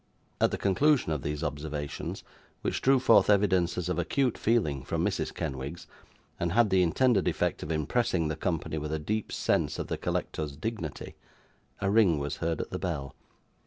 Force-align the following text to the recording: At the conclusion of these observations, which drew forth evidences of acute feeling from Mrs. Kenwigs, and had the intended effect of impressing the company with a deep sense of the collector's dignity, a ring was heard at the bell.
At 0.39 0.49
the 0.49 0.57
conclusion 0.57 1.11
of 1.11 1.21
these 1.21 1.43
observations, 1.43 2.23
which 2.63 2.81
drew 2.81 2.97
forth 2.97 3.29
evidences 3.29 3.87
of 3.87 3.99
acute 3.99 4.35
feeling 4.35 4.83
from 4.83 5.05
Mrs. 5.05 5.31
Kenwigs, 5.31 5.85
and 6.39 6.53
had 6.53 6.71
the 6.71 6.81
intended 6.81 7.27
effect 7.27 7.61
of 7.61 7.71
impressing 7.71 8.27
the 8.27 8.35
company 8.35 8.79
with 8.79 8.91
a 8.93 8.97
deep 8.97 9.31
sense 9.31 9.77
of 9.77 9.89
the 9.89 9.99
collector's 9.99 10.55
dignity, 10.57 11.17
a 11.81 11.91
ring 11.91 12.17
was 12.17 12.37
heard 12.37 12.61
at 12.61 12.71
the 12.71 12.79
bell. 12.79 13.13